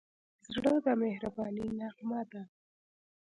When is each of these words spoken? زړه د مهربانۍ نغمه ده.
زړه 0.53 0.73
د 0.85 0.87
مهربانۍ 1.01 1.67
نغمه 1.79 2.21
ده. 2.31 2.41